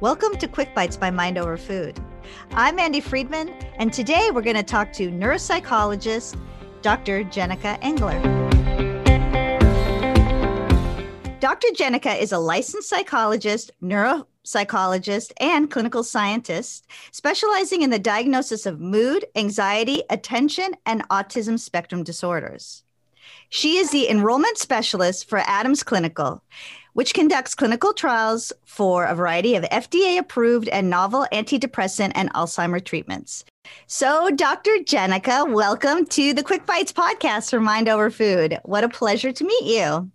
[0.00, 1.98] Welcome to Quick Bites by Mind Over Food.
[2.52, 3.48] I'm Andi Friedman,
[3.78, 6.40] and today we're going to talk to neuropsychologist
[6.82, 7.24] Dr.
[7.24, 8.16] Jenicka Engler.
[11.40, 11.66] Dr.
[11.74, 19.24] Jenicka is a licensed psychologist, neuropsychologist, and clinical scientist, specializing in the diagnosis of mood,
[19.34, 22.84] anxiety, attention, and autism spectrum disorders.
[23.50, 26.42] She is the enrollment specialist for Adams Clinical,
[26.98, 32.84] which conducts clinical trials for a variety of FDA approved and novel antidepressant and Alzheimer
[32.84, 33.44] treatments.
[33.86, 34.72] So, Dr.
[34.82, 38.58] Jenicka, welcome to the Quick Bites podcast for Mind Over Food.
[38.64, 40.10] What a pleasure to meet you.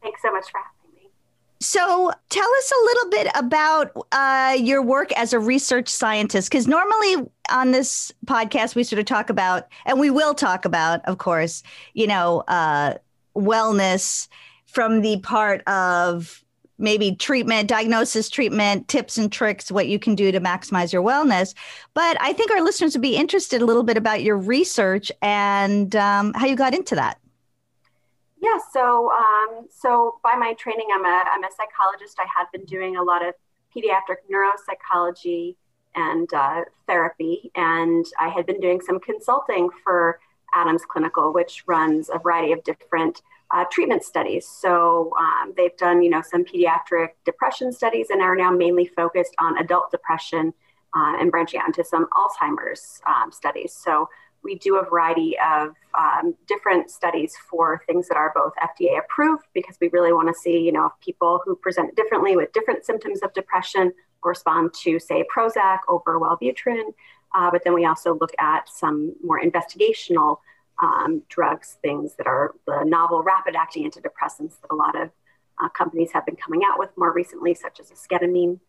[0.00, 1.10] Thanks so much for having me.
[1.58, 6.68] So, tell us a little bit about uh, your work as a research scientist, because
[6.68, 11.18] normally on this podcast, we sort of talk about, and we will talk about, of
[11.18, 11.64] course,
[11.94, 12.94] you know, uh,
[13.34, 14.28] wellness
[14.78, 16.44] from the part of
[16.78, 21.52] maybe treatment, diagnosis, treatment, tips and tricks, what you can do to maximize your wellness.
[21.94, 25.96] But I think our listeners would be interested a little bit about your research and
[25.96, 27.18] um, how you got into that.
[28.40, 32.16] Yeah, so um, so by my training, I'm a I'm a psychologist.
[32.20, 33.34] I had been doing a lot of
[33.76, 35.56] pediatric neuropsychology
[35.96, 40.20] and uh, therapy, and I had been doing some consulting for
[40.54, 44.46] Adams Clinical, which runs a variety of different uh, treatment studies.
[44.46, 49.34] So um, they've done, you know, some pediatric depression studies and are now mainly focused
[49.38, 50.52] on adult depression
[50.94, 53.72] uh, and branching out into some Alzheimer's um, studies.
[53.72, 54.08] So
[54.42, 59.44] we do a variety of um, different studies for things that are both FDA approved
[59.52, 62.84] because we really want to see, you know, if people who present differently with different
[62.84, 66.92] symptoms of depression respond to, say, Prozac over Wellbutrin.
[67.34, 70.38] Uh, but then we also look at some more investigational
[70.80, 75.10] um, drugs, things that are the novel rapid acting antidepressants that a lot of
[75.62, 78.60] uh, companies have been coming out with more recently, such as esketamine.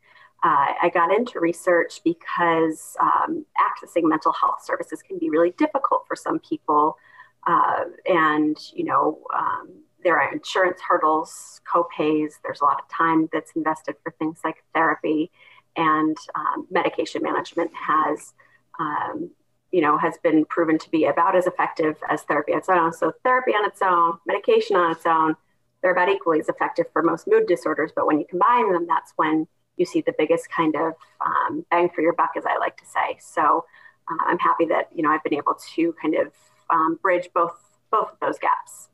[0.41, 6.05] Uh, I got into research because um, accessing mental health services can be really difficult
[6.07, 6.97] for some people.
[7.45, 9.69] Uh, and, you know, um,
[10.03, 12.39] there are insurance hurdles, co-pays.
[12.41, 15.29] There's a lot of time that's invested for things like therapy
[15.75, 18.33] and um, medication management has
[18.79, 19.29] um,
[19.71, 22.93] you know, has been proven to be about as effective as therapy on its own.
[22.93, 25.35] So therapy on its own, medication on its own,
[25.81, 27.91] they're about equally as effective for most mood disorders.
[27.95, 29.47] But when you combine them, that's when
[29.77, 30.93] you see the biggest kind of
[31.25, 33.17] um, bang for your buck, as I like to say.
[33.19, 33.65] So
[34.09, 36.33] uh, I'm happy that you know I've been able to kind of
[36.69, 37.57] um, bridge both
[37.91, 38.89] both of those gaps.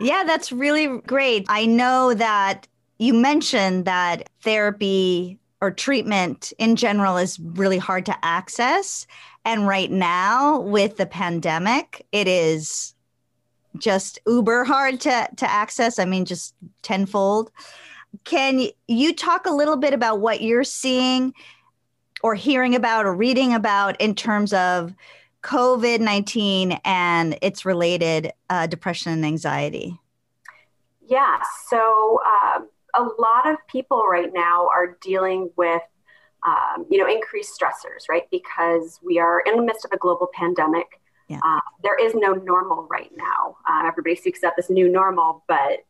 [0.00, 1.46] Yeah, that's really great.
[1.48, 2.68] I know that
[2.98, 9.06] you mentioned that therapy or treatment in general is really hard to access.
[9.44, 12.94] And right now, with the pandemic, it is
[13.78, 15.98] just uber hard to, to access.
[15.98, 17.50] I mean, just tenfold.
[18.24, 21.32] Can you talk a little bit about what you're seeing
[22.22, 24.94] or hearing about or reading about in terms of
[25.42, 29.98] COVID 19 and its related uh, depression and anxiety?
[31.06, 31.38] Yeah.
[31.68, 32.60] So, uh,
[32.94, 35.82] a lot of people right now are dealing with
[36.46, 38.24] um, you know, increased stressors, right?
[38.30, 40.86] Because we are in the midst of a global pandemic.
[41.28, 41.40] Yeah.
[41.42, 43.56] Uh, there is no normal right now.
[43.68, 45.80] Uh, everybody speaks about this new normal, but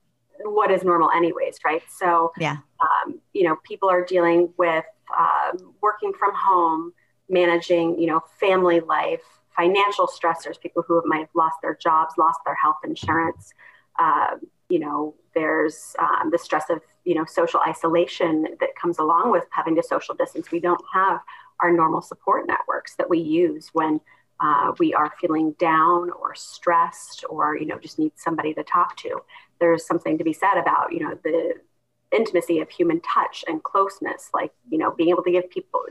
[0.41, 1.83] what is normal, anyways, right?
[1.89, 4.85] So, yeah, um, you know, people are dealing with
[5.17, 6.93] um, working from home,
[7.29, 9.23] managing, you know, family life,
[9.55, 13.53] financial stressors, people who might have lost their jobs, lost their health insurance.
[14.69, 19.45] You know, there's um, the stress of you know social isolation that comes along with
[19.51, 20.51] having to social distance.
[20.51, 21.21] We don't have
[21.61, 24.01] our normal support networks that we use when
[24.41, 28.97] uh, we are feeling down or stressed or you know just need somebody to talk
[28.99, 29.23] to.
[29.61, 31.55] There's something to be said about you know the
[32.13, 35.85] intimacy of human touch and closeness, like you know being able to give people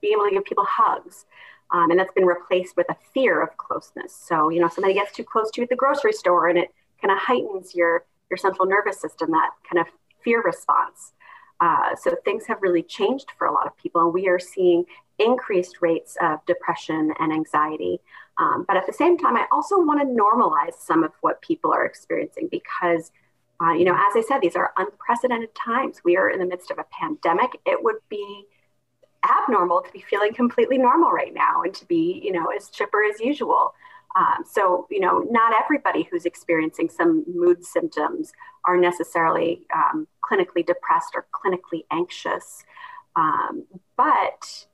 [0.00, 1.24] being able to give people hugs.
[1.70, 4.14] Um, and that's been replaced with a fear of closeness.
[4.14, 6.72] So, you know, somebody gets too close to you at the grocery store and it
[7.00, 9.92] kind of heightens your your central nervous system, that kind of
[10.22, 11.12] fear response.
[11.60, 14.84] Uh, so things have really changed for a lot of people, and we are seeing
[15.18, 18.00] increased rates of depression and anxiety.
[18.38, 21.72] Um, but at the same time, I also want to normalize some of what people
[21.72, 23.12] are experiencing because,
[23.62, 26.02] uh, you know, as I said, these are unprecedented times.
[26.04, 27.52] We are in the midst of a pandemic.
[27.64, 28.46] It would be
[29.24, 33.04] abnormal to be feeling completely normal right now and to be, you know, as chipper
[33.04, 33.72] as usual.
[34.16, 38.32] Um, so, you know, not everybody who's experiencing some mood symptoms
[38.64, 42.64] are necessarily um, clinically depressed or clinically anxious.
[43.16, 43.64] Um,
[43.96, 44.66] but,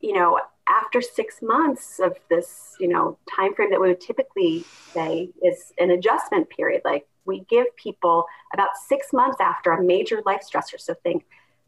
[0.00, 4.64] you know, after six months of this, you know, time frame that we would typically
[4.92, 10.22] say is an adjustment period, like we give people about six months after a major
[10.26, 10.80] life stressor.
[10.80, 11.24] So think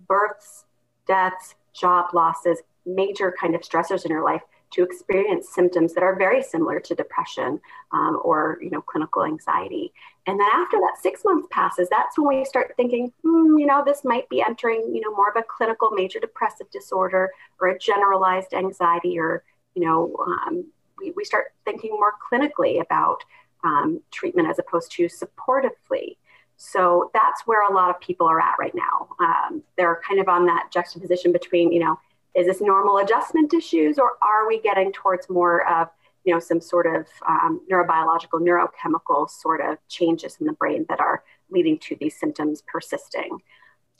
[0.08, 0.64] births,
[1.06, 4.42] deaths, job losses, major kind of stressors in your life
[4.72, 7.60] to experience symptoms that are very similar to depression
[7.92, 9.92] um, or you know clinical anxiety.
[10.26, 13.82] And then after that six months passes that's when we start thinking hmm, you know
[13.84, 17.30] this might be entering you know more of a clinical major depressive disorder
[17.60, 20.64] or a generalized anxiety or you know um,
[20.98, 23.22] we, we start thinking more clinically about
[23.64, 26.16] um, treatment as opposed to supportively.
[26.56, 29.08] So that's where a lot of people are at right now.
[29.18, 31.98] Um, they're kind of on that juxtaposition between you know
[32.34, 35.88] is this normal adjustment issues or are we getting towards more of
[36.24, 41.00] you know some sort of um, neurobiological neurochemical sort of changes in the brain that
[41.00, 43.38] are leading to these symptoms persisting?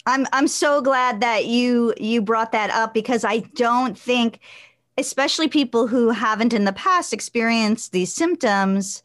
[0.06, 4.40] I'm i'm so glad that you you brought that up because i don't think
[4.98, 9.02] especially people who haven't in the past experienced these symptoms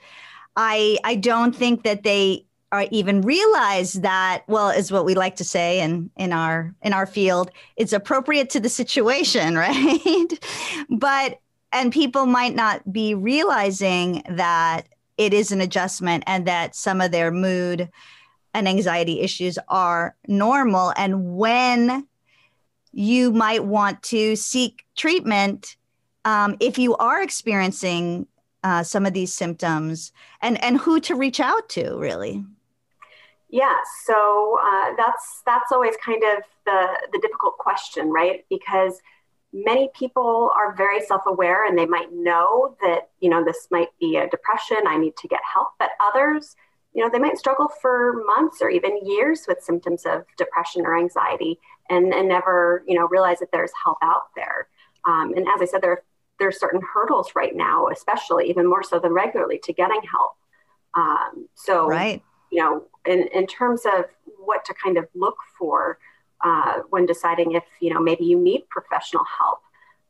[0.55, 5.35] i i don't think that they or even realize that well is what we like
[5.37, 10.27] to say in in our in our field it's appropriate to the situation right?
[10.89, 11.39] But
[11.71, 14.87] and people might not be realizing that
[15.17, 17.89] it is an adjustment and that some of their mood
[18.53, 20.93] and anxiety issues are normal.
[20.95, 22.07] And when
[22.93, 25.75] you might want to seek treatment
[26.27, 28.27] um, if you are experiencing
[28.63, 30.11] uh, some of these symptoms
[30.41, 32.43] and and who to reach out to really
[33.49, 38.45] yeah, so uh, that's that's always kind of the the difficult question, right?
[38.49, 38.99] Because
[39.53, 44.17] many people are very self-aware and they might know that you know this might be
[44.17, 44.77] a depression.
[44.85, 46.57] I need to get help, but others,
[46.93, 50.97] you know, they might struggle for months or even years with symptoms of depression or
[50.97, 51.57] anxiety,
[51.89, 54.67] and and never you know realize that there's help out there.
[55.07, 56.03] Um, and as I said, there
[56.37, 60.33] there are certain hurdles right now, especially even more so than regularly, to getting help.
[60.95, 62.21] Um, so right
[62.51, 64.05] you know, in, in terms of
[64.37, 65.97] what to kind of look for
[66.43, 69.59] uh, when deciding if, you know, maybe you need professional help.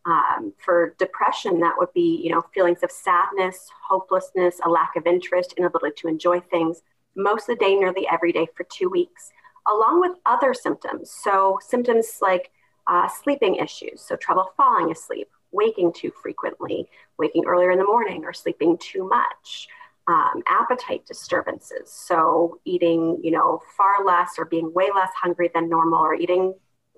[0.05, 5.05] Um, for depression, that would be, you know, feelings of sadness, hopelessness, a lack of
[5.05, 6.81] interest, inability to enjoy things
[7.15, 9.31] most of the day, nearly every day for two weeks,
[9.67, 11.11] along with other symptoms.
[11.11, 12.51] So, symptoms like
[12.87, 18.23] uh, sleeping issues, so trouble falling asleep, waking too frequently, waking earlier in the morning,
[18.23, 19.67] or sleeping too much
[20.07, 21.91] um, appetite disturbances.
[21.91, 26.53] So eating, you know, far less or being way less hungry than normal or eating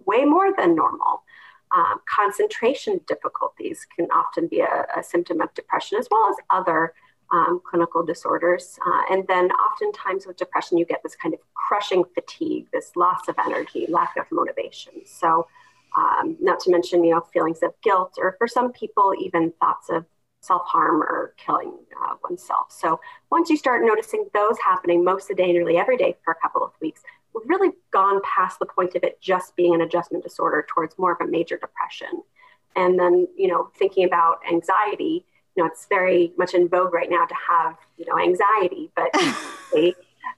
[0.05, 1.23] way more than normal.
[1.75, 6.93] Um, concentration difficulties can often be a, a, symptom of depression as well as other
[7.31, 8.79] um, clinical disorders.
[8.83, 13.27] Uh, and then oftentimes with depression, you get this kind of crushing fatigue, this loss
[13.27, 14.93] of energy, lack of motivation.
[15.05, 15.45] So
[15.95, 19.89] um, not to mention, you know, feelings of guilt, or for some people, even thoughts
[19.89, 20.05] of
[20.41, 22.67] self harm or killing uh, oneself.
[22.71, 22.99] So
[23.29, 26.35] once you start noticing those happening most of the day, nearly every day for a
[26.35, 27.01] couple of weeks,
[27.33, 31.13] we've really gone past the point of it just being an adjustment disorder towards more
[31.13, 32.23] of a major depression.
[32.75, 35.25] And then, you know, thinking about anxiety,
[35.55, 39.09] you know, it's very much in vogue right now to have, you know, anxiety, but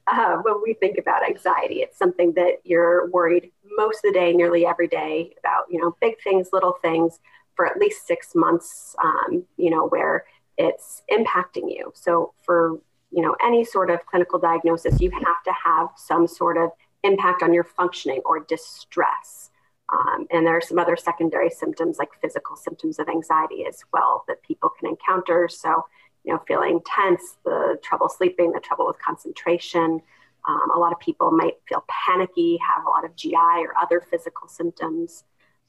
[0.07, 4.33] uh, when we think about anxiety, it's something that you're worried most of the day,
[4.33, 7.19] nearly every day about, you know, big things, little things
[7.55, 10.25] for at least six months, um, you know, where
[10.57, 11.91] it's impacting you.
[11.95, 12.79] So for,
[13.11, 16.71] you know, any sort of clinical diagnosis, you have to have some sort of
[17.03, 19.49] impact on your functioning or distress.
[19.91, 24.23] Um, and there are some other secondary symptoms like physical symptoms of anxiety as well
[24.27, 25.49] that people can encounter.
[25.51, 25.85] So,
[26.23, 30.01] you know, feeling tense, the trouble sleeping, the trouble with concentration.
[30.47, 34.01] Um, a lot of people might feel panicky, have a lot of GI or other
[34.09, 35.23] physical symptoms.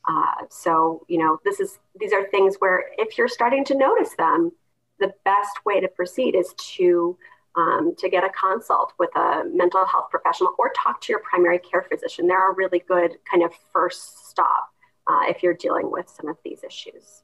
[0.08, 4.14] Uh, so, you know, this is these are things where if you're starting to notice
[4.16, 4.50] them,
[4.98, 7.16] the best way to proceed is to
[7.56, 11.58] um, to get a consult with a mental health professional or talk to your primary
[11.58, 12.26] care physician.
[12.26, 14.70] They're a really good kind of first stop
[15.06, 17.22] uh, if you're dealing with some of these issues.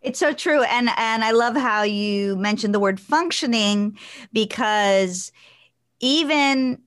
[0.00, 3.96] It's so true, and and I love how you mentioned the word functioning
[4.32, 5.30] because
[6.00, 6.80] even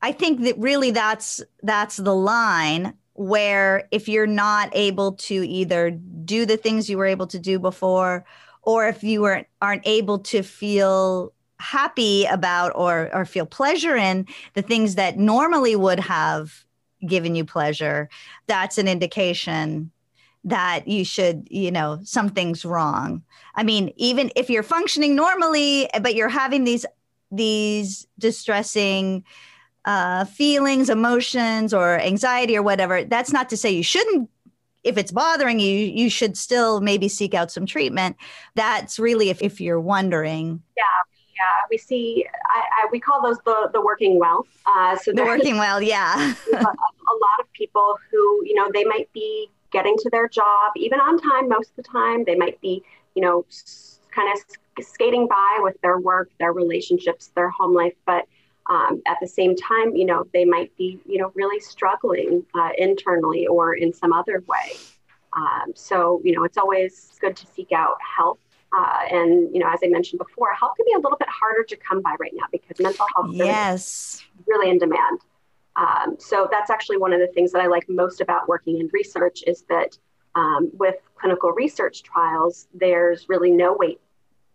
[0.00, 5.90] I think that really that's that's the line where if you're not able to either
[5.90, 8.24] do the things you were able to do before
[8.62, 14.26] or if you weren't aren't able to feel happy about or or feel pleasure in
[14.54, 16.64] the things that normally would have
[17.06, 18.08] given you pleasure
[18.46, 19.90] that's an indication
[20.42, 23.22] that you should you know something's wrong.
[23.54, 26.84] I mean even if you're functioning normally but you're having these
[27.30, 29.24] these distressing
[29.84, 34.30] uh, feelings, emotions, or anxiety or whatever, that's not to say you shouldn't.
[34.82, 38.16] If it's bothering you, you should still maybe seek out some treatment.
[38.54, 40.62] That's really if, if you're wondering.
[40.76, 40.82] Yeah.
[41.34, 42.24] Yeah, we see.
[42.46, 44.46] I, I, we call those the the working well.
[44.66, 46.14] Uh, so the working well, yeah.
[46.52, 50.72] a, a lot of people who you know they might be getting to their job
[50.76, 52.22] even on time most of the time.
[52.24, 52.84] They might be
[53.16, 53.44] you know
[54.14, 58.26] kind of skating by with their work, their relationships, their home life, but
[58.66, 62.70] um, at the same time, you know, they might be, you know, really struggling uh,
[62.78, 64.76] internally or in some other way.
[65.34, 68.40] Um, so, you know, it's always good to seek out help.
[68.76, 71.62] Uh, and, you know, as I mentioned before, help can be a little bit harder
[71.64, 74.14] to come by right now because mental health yes.
[74.14, 75.20] is really in demand.
[75.76, 78.88] Um, so that's actually one of the things that I like most about working in
[78.92, 79.96] research is that
[80.34, 84.00] um, with clinical research trials, there's really no wait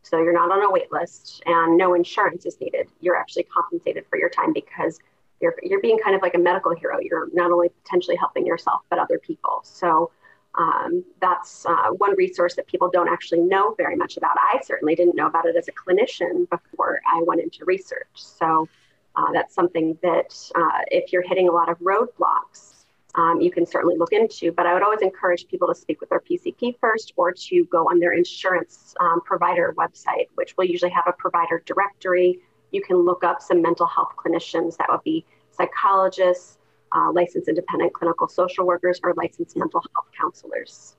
[0.02, 2.88] so you're not on a wait list and no insurance is needed.
[3.02, 5.00] You're actually compensated for your time because
[5.42, 7.00] you're, you're being kind of like a medical hero.
[7.00, 9.62] You're not only potentially helping yourself, but other people.
[9.64, 10.12] So
[10.56, 14.36] um, that's uh, one resource that people don't actually know very much about.
[14.38, 18.08] I certainly didn't know about it as a clinician before I went into research.
[18.16, 18.68] So
[19.16, 22.69] uh, that's something that uh, if you're hitting a lot of roadblocks,
[23.16, 24.52] um, you can certainly look into.
[24.52, 27.86] But I would always encourage people to speak with their PCP first or to go
[27.86, 32.40] on their insurance um, provider website, which will usually have a provider directory.
[32.72, 36.58] You can look up some mental health clinicians that would be psychologists,
[36.92, 40.96] uh, licensed independent clinical social workers, or licensed mental health counselors.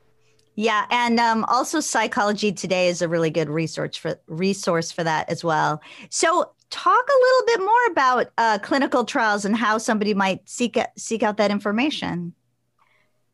[0.57, 5.31] Yeah, and um, also Psychology Today is a really good resource for resource for that
[5.31, 5.81] as well.
[6.11, 10.79] So, talk a little bit more about uh, clinical trials and how somebody might seek
[10.97, 12.35] seek out that information.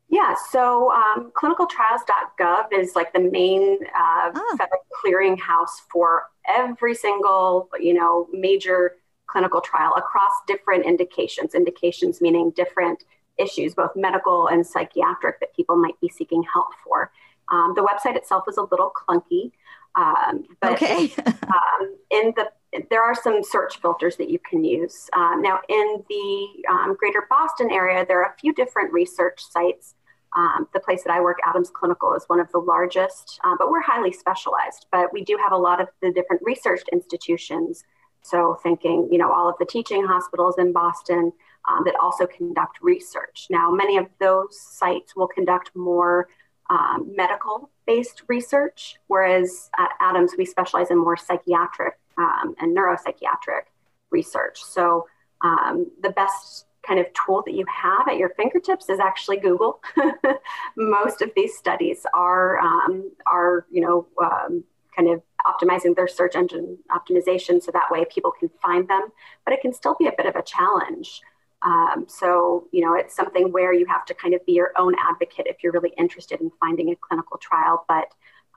[0.09, 4.57] Yeah, so um, clinicaltrials.gov is like the main uh, oh.
[4.57, 11.55] federal clearinghouse for every single you know major clinical trial across different indications.
[11.55, 13.05] Indications meaning different
[13.39, 17.11] issues, both medical and psychiatric, that people might be seeking help for.
[17.51, 19.53] Um, the website itself is a little clunky,
[19.95, 21.13] um, but okay.
[21.27, 22.49] um, in the
[22.91, 25.09] there are some search filters that you can use.
[25.15, 29.95] Um, now, in the um, greater Boston area, there are a few different research sites.
[30.37, 33.71] Um, the place that I work, Adams Clinical, is one of the largest, uh, but
[33.71, 34.87] we're highly specialized.
[34.93, 37.85] But we do have a lot of the different research institutions.
[38.23, 41.33] So, thinking, you know, all of the teaching hospitals in Boston
[41.69, 43.47] um, that also conduct research.
[43.51, 46.29] Now, many of those sites will conduct more
[46.69, 53.67] um, medical based research, whereas at Adams, we specialize in more psychiatric um, and neuropsychiatric
[54.11, 54.63] research.
[54.63, 55.07] So,
[55.43, 59.83] um, the best kind of tool that you have at your fingertips is actually Google.
[60.77, 64.65] Most of these studies are um, are you know um,
[64.97, 69.09] kind of optimizing their search engine optimization so that way people can find them,
[69.45, 71.21] but it can still be a bit of a challenge.
[71.63, 74.95] Um, so, you know, it's something where you have to kind of be your own
[74.99, 78.09] advocate if you're really interested in finding a clinical trial, but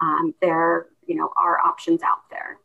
[0.01, 2.57] um, there, you know, are options out there.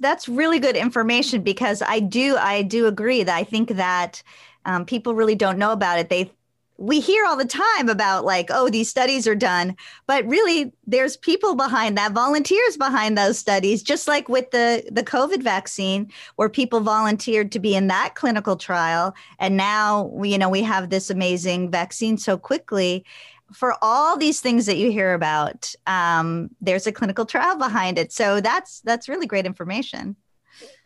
[0.00, 4.22] That's really good information because I do, I do agree that I think that
[4.64, 6.08] um, people really don't know about it.
[6.08, 6.32] They
[6.80, 9.76] we hear all the time about like oh these studies are done
[10.06, 15.02] but really there's people behind that volunteers behind those studies just like with the the
[15.02, 20.48] covid vaccine where people volunteered to be in that clinical trial and now you know
[20.48, 23.04] we have this amazing vaccine so quickly
[23.52, 28.12] for all these things that you hear about um, there's a clinical trial behind it
[28.12, 30.16] so that's that's really great information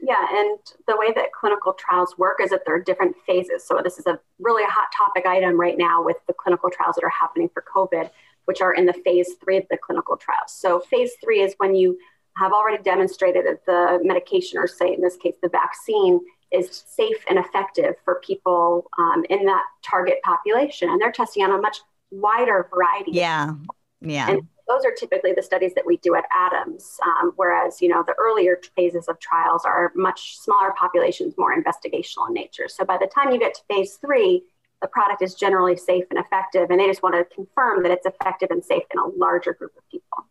[0.00, 3.66] yeah, and the way that clinical trials work is that there are different phases.
[3.66, 7.04] So this is a really hot topic item right now with the clinical trials that
[7.04, 8.10] are happening for COVID,
[8.44, 10.52] which are in the phase three of the clinical trials.
[10.52, 11.98] So phase three is when you
[12.36, 16.20] have already demonstrated that the medication, or say in this case, the vaccine,
[16.52, 20.88] is safe and effective for people um, in that target population.
[20.88, 21.78] And they're testing on a much
[22.20, 23.12] wider variety.
[23.12, 23.54] Yeah.
[24.00, 24.30] Yeah.
[24.30, 28.02] And those are typically the studies that we do at Adams, um, whereas you know
[28.06, 32.68] the earlier phases of trials are much smaller populations, more investigational in nature.
[32.68, 34.42] So by the time you get to phase three,
[34.80, 38.06] the product is generally safe and effective, and they just want to confirm that it's
[38.06, 40.26] effective and safe in a larger group of people.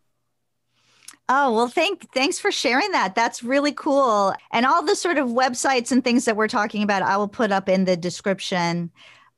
[1.28, 3.14] Oh, well, thank thanks for sharing that.
[3.14, 4.34] That's really cool.
[4.52, 7.50] And all the sort of websites and things that we're talking about, I will put
[7.50, 8.90] up in the description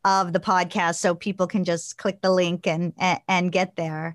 [0.07, 2.95] of the podcast so people can just click the link and
[3.29, 4.15] and, get there.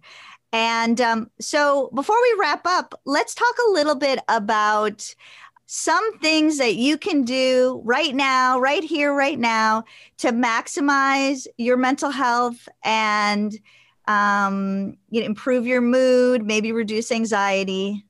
[0.53, 5.13] And um, so before we wrap up, let's talk a little bit about
[5.65, 9.83] some things that you can do right now, right here, right now,
[10.17, 13.57] to maximize your mental health and
[14.07, 18.05] um, you know, improve your mood, maybe reduce anxiety.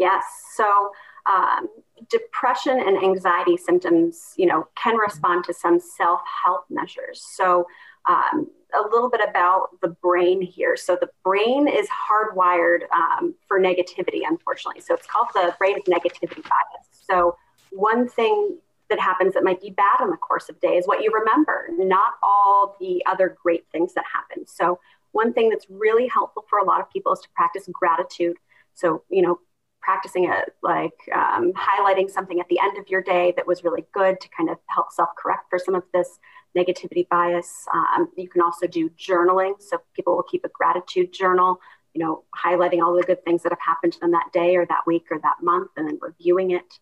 [0.00, 0.24] Yes.
[0.56, 0.92] So
[1.30, 1.68] um,
[2.08, 7.22] depression and anxiety symptoms, you know, can respond to some self-help measures.
[7.36, 7.66] So
[8.08, 10.74] um, a little bit about the brain here.
[10.74, 14.80] So the brain is hardwired um, for negativity, unfortunately.
[14.80, 16.86] So it's called the brain of negativity bias.
[17.08, 17.36] So
[17.72, 18.56] one thing
[18.88, 21.68] that happens that might be bad in the course of day is what you remember,
[21.76, 24.46] not all the other great things that happen.
[24.46, 24.80] So
[25.12, 28.36] one thing that's really helpful for a lot of people is to practice gratitude.
[28.74, 29.40] So, you know,
[29.82, 33.84] practicing it like um, highlighting something at the end of your day that was really
[33.92, 36.18] good to kind of help self correct for some of this
[36.56, 37.66] negativity bias.
[37.72, 39.54] Um, you can also do journaling.
[39.60, 41.60] So people will keep a gratitude journal,
[41.94, 44.66] you know, highlighting all the good things that have happened to them that day or
[44.66, 46.78] that week or that month and then reviewing it.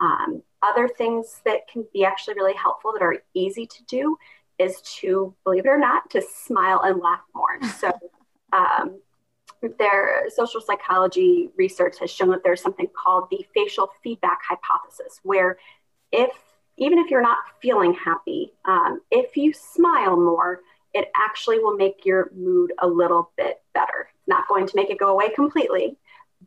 [0.00, 4.16] Um, other things that can be actually really helpful that are easy to do
[4.58, 7.58] is to, believe it or not, to smile and laugh more.
[7.78, 7.90] So,
[8.52, 9.00] um,
[9.78, 15.58] their social psychology research has shown that there's something called the facial feedback hypothesis, where
[16.10, 16.30] if
[16.78, 20.60] even if you're not feeling happy, um, if you smile more,
[20.94, 24.08] it actually will make your mood a little bit better.
[24.26, 25.96] Not going to make it go away completely,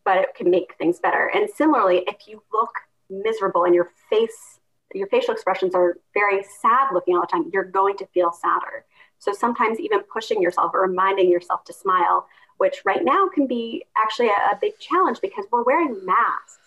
[0.04, 1.32] but it can make things better.
[1.34, 2.72] And similarly, if you look
[3.10, 4.60] miserable and your face,
[4.94, 8.86] your facial expressions are very sad looking all the time, you're going to feel sadder.
[9.20, 13.86] So sometimes even pushing yourself or reminding yourself to smile, which right now can be
[13.98, 16.60] actually a, a big challenge because we're wearing masks.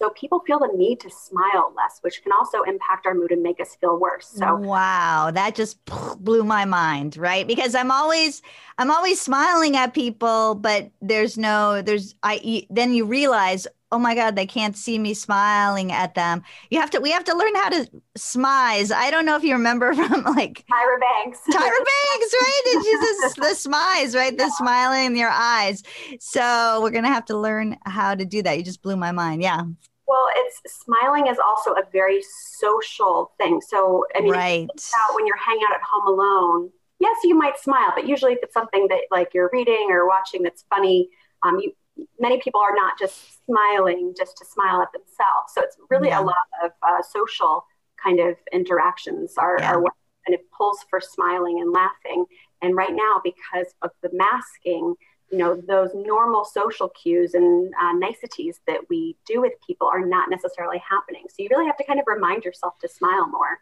[0.00, 3.42] So people feel the need to smile less, which can also impact our mood and
[3.42, 4.26] make us feel worse.
[4.26, 5.78] So wow, that just
[6.18, 7.46] blew my mind, right?
[7.46, 8.40] Because I'm always
[8.78, 14.14] I'm always smiling at people, but there's no there's I then you realize oh my
[14.14, 16.42] god they can't see me smiling at them.
[16.70, 18.92] You have to we have to learn how to smize.
[18.92, 21.40] I don't know if you remember from like tyra banks.
[21.50, 22.62] Tyra banks right?
[22.74, 24.36] And she's the, the smize right?
[24.36, 25.82] The smiling in your eyes.
[26.20, 28.56] So we're gonna have to learn how to do that.
[28.58, 29.42] You just blew my mind.
[29.42, 29.62] Yeah.
[30.06, 32.22] Well it's smiling is also a very
[32.58, 33.60] social thing.
[33.60, 34.68] So i mean right.
[35.14, 36.70] when you're hanging out at home alone
[37.00, 40.42] yes you might smile but usually if it's something that like you're reading or watching
[40.42, 41.08] that's funny
[41.42, 41.72] um, you
[42.18, 45.52] many people are not just smiling just to smile at themselves.
[45.54, 46.20] So it's really yeah.
[46.20, 47.64] a lot of uh, social
[48.02, 49.72] kind of interactions are, yeah.
[49.72, 49.92] are what
[50.26, 52.24] kind of pulls for smiling and laughing.
[52.62, 54.94] And right now, because of the masking,
[55.30, 60.04] you know, those normal social cues and uh, niceties that we do with people are
[60.04, 61.24] not necessarily happening.
[61.28, 63.58] So you really have to kind of remind yourself to smile more.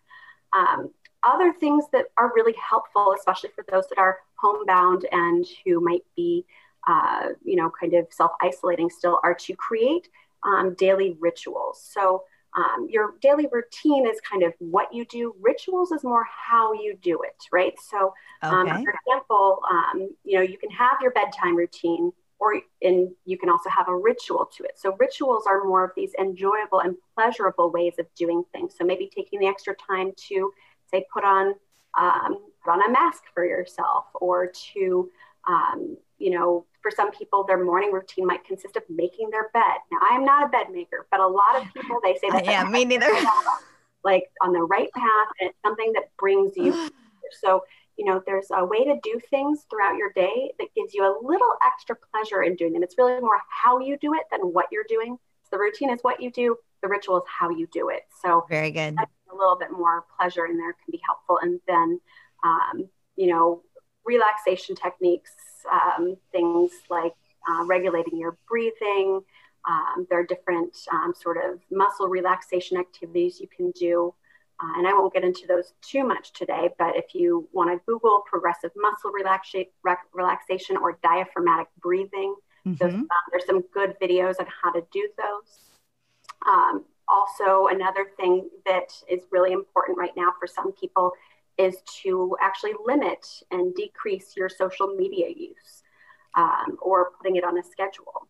[0.53, 0.91] Um,
[1.23, 6.05] other things that are really helpful, especially for those that are homebound and who might
[6.17, 6.47] be
[6.87, 10.09] uh, you know, kind of self isolating still are to create
[10.45, 11.83] um, daily rituals.
[11.83, 12.25] So
[12.57, 15.35] um, your daily routine is kind of what you do.
[15.41, 17.75] Rituals is more how you do it, right?
[17.91, 18.83] So, um, okay.
[18.83, 22.11] for example, um, you know, you can have your bedtime routine,
[22.41, 24.79] or and you can also have a ritual to it.
[24.79, 28.75] So, rituals are more of these enjoyable and pleasurable ways of doing things.
[28.79, 30.53] So, maybe taking the extra time to
[30.91, 31.55] say put on
[31.99, 35.11] um, put on a mask for yourself, or to
[35.47, 39.79] um, you know, for some people, their morning routine might consist of making their bed.
[39.91, 42.45] Now, I am not a bed maker, but a lot of people they say that.
[42.45, 43.11] yeah, me neither.
[44.05, 46.91] like on the right path, and it's something that brings you.
[47.41, 47.63] so,
[47.97, 51.15] you know, there's a way to do things throughout your day that gives you a
[51.21, 52.83] little extra pleasure in doing them.
[52.83, 55.19] It's really more how you do it than what you're doing.
[55.45, 56.57] So the routine is what you do.
[56.83, 58.03] The ritual is how you do it.
[58.23, 58.95] So very good.
[58.99, 62.01] A little bit more pleasure in there can be helpful, and then,
[62.45, 63.63] um, you know,
[64.05, 65.33] relaxation techniques
[65.71, 67.15] um, things like
[67.49, 69.21] uh, regulating your breathing.
[69.69, 74.15] Um, there are different um, sort of muscle relaxation activities you can do.
[74.61, 77.81] Uh, and I won't get into those too much today, but if you want to
[77.87, 79.69] Google progressive muscle relaxa-
[80.13, 82.35] relaxation or diaphragmatic breathing,
[82.67, 82.75] mm-hmm.
[82.75, 85.71] those, um, there's some good videos on how to do those.
[86.47, 91.13] Um, also, another thing that is really important right now for some people
[91.59, 95.83] is to actually limit and decrease your social media use
[96.35, 98.29] um, or putting it on a schedule.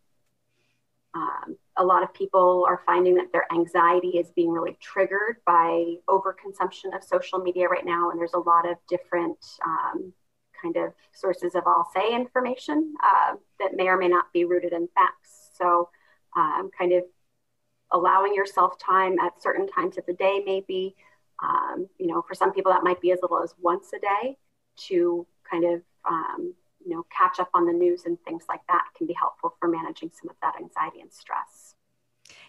[1.13, 5.95] Um, a lot of people are finding that their anxiety is being really triggered by
[6.07, 10.13] overconsumption of social media right now, and there's a lot of different um,
[10.61, 14.73] kind of sources of all say information uh, that may or may not be rooted
[14.73, 15.49] in facts.
[15.57, 15.89] So,
[16.35, 17.03] um, kind of
[17.91, 20.95] allowing yourself time at certain times of the day, maybe
[21.43, 24.37] um, you know, for some people that might be as little as once a day
[24.87, 26.53] to kind of, um,
[26.85, 29.67] you know, catch up on the news and things like that can be helpful for
[29.67, 31.75] managing some of that anxiety and stress.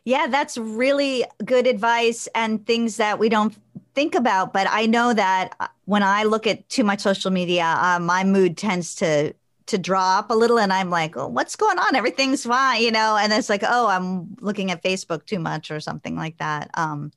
[0.04, 3.56] Yeah, that's really good advice and things that we don't
[3.94, 4.52] think about.
[4.52, 8.24] But I know that uh, when I look at too much social media, uh, my
[8.24, 9.34] mood tends to
[9.66, 13.16] to drop a little and i'm like oh, what's going on everything's fine you know
[13.16, 17.12] and it's like oh i'm looking at facebook too much or something like that um,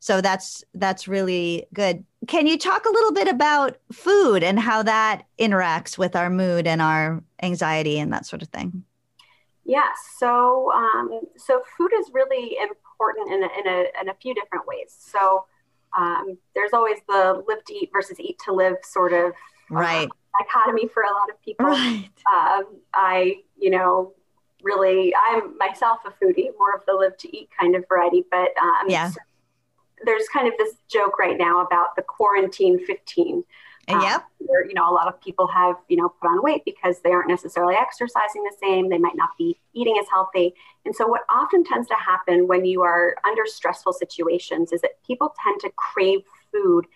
[0.00, 4.82] so that's that's really good can you talk a little bit about food and how
[4.82, 8.84] that interacts with our mood and our anxiety and that sort of thing?
[9.64, 14.34] Yeah, so um, so food is really important in a, in a, in a few
[14.34, 14.96] different ways.
[14.98, 15.44] So
[15.96, 19.32] um, there's always the live to eat versus eat to live sort of
[19.70, 20.08] uh, right
[20.38, 21.66] dichotomy for a lot of people.
[21.66, 22.08] Right.
[22.34, 24.14] Um, I, you know,
[24.62, 28.50] really, I'm myself a foodie, more of the live to eat kind of variety, but
[28.60, 29.10] um, yeah.
[29.10, 29.20] So
[30.04, 33.44] there's kind of this joke right now about the quarantine 15
[33.88, 34.24] um, yep.
[34.38, 37.10] Where, you know, a lot of people have, you know, put on weight because they
[37.10, 38.88] aren't necessarily exercising the same.
[38.88, 40.54] They might not be eating as healthy.
[40.84, 45.02] And so, what often tends to happen when you are under stressful situations is that
[45.06, 46.20] people tend to crave
[46.52, 46.86] food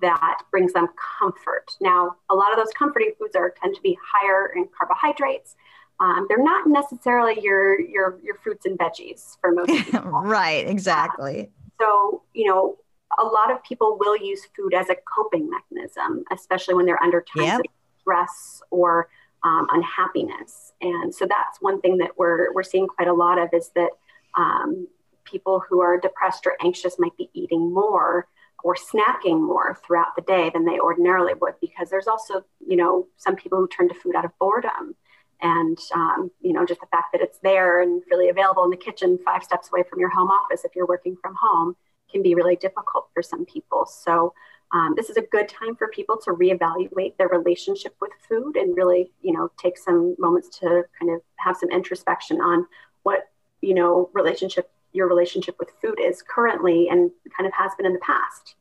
[0.00, 1.76] that brings them comfort.
[1.80, 5.56] Now, a lot of those comforting foods are tend to be higher in carbohydrates.
[6.00, 10.02] Um, they're not necessarily your your your fruits and veggies for most people.
[10.02, 11.50] right, exactly.
[11.80, 12.76] So, you know,
[13.18, 17.24] a lot of people will use food as a coping mechanism, especially when they're under
[17.36, 17.60] times yep.
[17.60, 17.66] of
[18.00, 19.08] stress or
[19.44, 20.72] um, unhappiness.
[20.80, 23.90] And so that's one thing that we're we're seeing quite a lot of is that
[24.36, 24.86] um,
[25.24, 28.28] people who are depressed or anxious might be eating more
[28.64, 33.06] or snacking more throughout the day than they ordinarily would because there's also you know
[33.16, 34.94] some people who turn to food out of boredom
[35.42, 38.76] and um, you know just the fact that it's there and really available in the
[38.76, 41.76] kitchen five steps away from your home office if you're working from home
[42.12, 43.86] can be really difficult for some people.
[43.86, 44.34] So
[44.72, 48.76] um, this is a good time for people to reevaluate their relationship with food and
[48.76, 52.66] really, you know, take some moments to kind of have some introspection on
[53.02, 53.28] what,
[53.60, 57.94] you know, relationship your relationship with food is currently and kind of has been in
[57.94, 58.56] the past.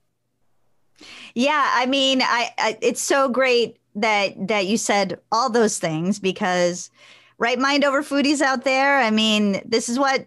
[1.33, 6.19] Yeah, I mean, I, I it's so great that that you said all those things
[6.19, 6.89] because
[7.38, 8.99] right mind over foodies out there.
[8.99, 10.25] I mean, this is what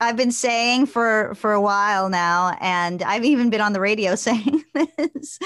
[0.00, 4.14] I've been saying for for a while now, and I've even been on the radio
[4.16, 5.38] saying this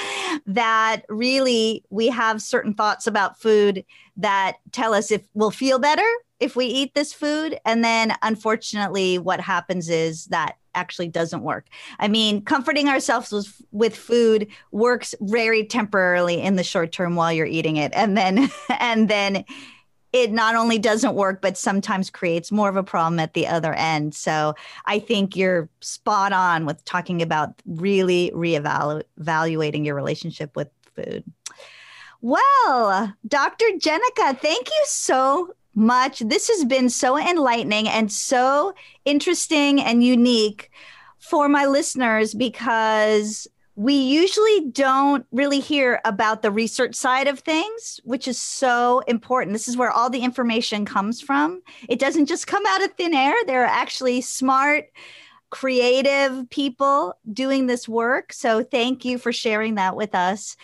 [0.46, 3.84] that really we have certain thoughts about food
[4.16, 6.06] that tell us if we'll feel better
[6.40, 11.66] if we eat this food, and then unfortunately, what happens is that actually doesn't work.
[11.98, 17.32] I mean, comforting ourselves with, with food works very temporarily in the short term while
[17.32, 19.44] you're eating it, and then and then
[20.12, 23.72] it not only doesn't work, but sometimes creates more of a problem at the other
[23.74, 24.14] end.
[24.14, 24.54] So
[24.86, 31.24] I think you're spot on with talking about really reevaluating your relationship with food.
[32.22, 33.64] Well, Dr.
[33.78, 36.20] Jenicka, thank you so much.
[36.20, 40.70] This has been so enlightening and so interesting and unique
[41.18, 47.98] for my listeners because we usually don't really hear about the research side of things,
[48.04, 49.54] which is so important.
[49.54, 51.62] This is where all the information comes from.
[51.88, 53.34] It doesn't just come out of thin air.
[53.46, 54.90] There are actually smart,
[55.48, 58.34] creative people doing this work.
[58.34, 60.58] So thank you for sharing that with us.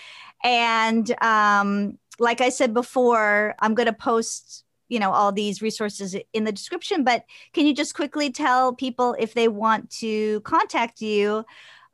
[0.44, 6.16] And um, like I said before, I'm going to post you know all these resources
[6.32, 11.00] in the description but can you just quickly tell people if they want to contact
[11.00, 11.44] you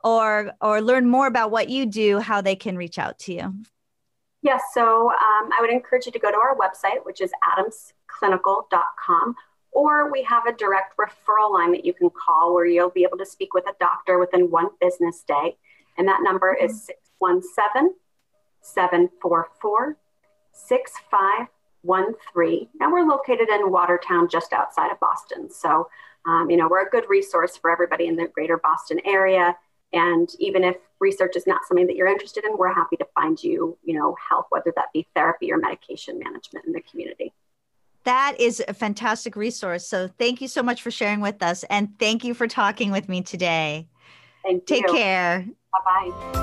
[0.03, 3.53] or or learn more about what you do, how they can reach out to you?
[4.41, 9.35] Yes, so um, I would encourage you to go to our website, which is adamsclinical.com,
[9.71, 13.17] or we have a direct referral line that you can call where you'll be able
[13.19, 15.55] to speak with a doctor within one business day.
[15.97, 16.89] And that number is
[17.21, 17.39] mm-hmm.
[17.39, 17.95] 617
[18.61, 19.97] 744
[21.83, 22.69] 6513.
[22.79, 25.49] Now we're located in Watertown, just outside of Boston.
[25.51, 25.87] So,
[26.25, 29.55] um, you know, we're a good resource for everybody in the greater Boston area.
[29.91, 33.41] And even if research is not something that you're interested in, we're happy to find
[33.43, 37.31] you, you know, help, whether that be therapy or medication management in the community.
[38.05, 39.87] That is a fantastic resource.
[39.87, 41.63] So thank you so much for sharing with us.
[41.69, 43.87] And thank you for talking with me today.
[44.43, 44.93] Thank Take you.
[44.93, 45.45] care.
[45.85, 46.39] Bye bye.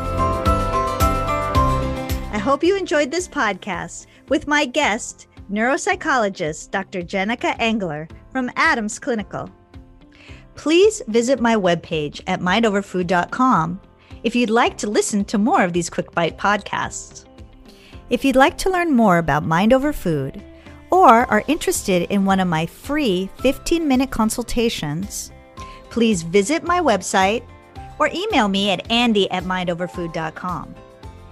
[2.32, 7.02] I hope you enjoyed this podcast with my guest, neuropsychologist Dr.
[7.02, 9.50] Jenicka Engler from Adams Clinical
[10.60, 13.80] please visit my webpage at mindoverfood.com
[14.24, 17.24] if you'd like to listen to more of these Quick Bite podcasts.
[18.10, 20.42] If you'd like to learn more about Mind Over Food
[20.90, 25.32] or are interested in one of my free 15 minute consultations,
[25.88, 27.42] please visit my website
[27.98, 30.74] or email me at andi at mindoverfood.com.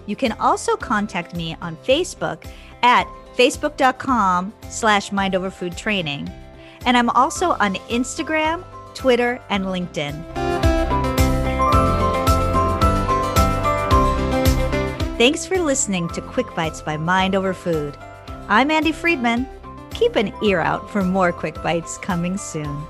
[0.07, 2.47] You can also contact me on Facebook
[2.83, 3.07] at
[3.39, 6.31] facebook.com slash mindoverfoodtraining.
[6.85, 8.65] And I'm also on Instagram
[8.99, 10.25] Twitter, and LinkedIn.
[15.17, 17.97] Thanks for listening to Quick Bites by Mind Over Food.
[18.49, 19.47] I'm Andi Friedman.
[19.91, 22.85] Keep an ear out for more Quick Bites coming soon.